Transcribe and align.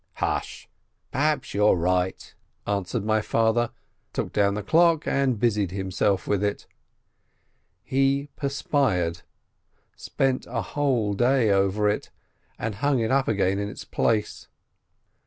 "Hush, 0.15 0.67
perhaps 1.11 1.53
you're 1.53 1.75
right," 1.75 2.33
answered 2.65 3.05
my 3.05 3.21
father, 3.21 3.69
took 4.13 4.33
down 4.33 4.55
the 4.55 4.63
clock 4.63 5.05
and 5.05 5.39
busied 5.39 5.69
himself 5.69 6.27
with 6.27 6.43
it. 6.43 6.65
He 7.83 8.29
perspired, 8.35 9.21
spent 9.95 10.47
a 10.49 10.63
whole 10.63 11.13
day 11.13 11.51
over 11.51 11.87
it, 11.87 12.09
and 12.57 12.73
hung 12.81 12.97
it 12.97 13.11
up 13.11 13.27
again 13.27 13.59
in 13.59 13.69
its 13.69 13.85
place. 13.85 14.47